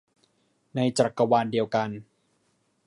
[0.75, 1.89] ในจักรวาลเดียวกัน